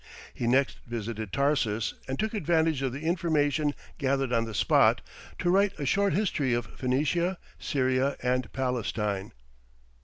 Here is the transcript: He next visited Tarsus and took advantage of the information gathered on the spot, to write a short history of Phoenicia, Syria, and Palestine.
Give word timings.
He 0.33 0.47
next 0.47 0.79
visited 0.87 1.31
Tarsus 1.31 1.93
and 2.07 2.17
took 2.17 2.33
advantage 2.33 2.81
of 2.81 2.91
the 2.91 3.01
information 3.01 3.75
gathered 3.99 4.33
on 4.33 4.45
the 4.45 4.55
spot, 4.55 5.01
to 5.37 5.51
write 5.51 5.79
a 5.79 5.85
short 5.85 6.13
history 6.13 6.55
of 6.55 6.65
Phoenicia, 6.75 7.37
Syria, 7.59 8.17
and 8.23 8.51
Palestine. 8.51 9.31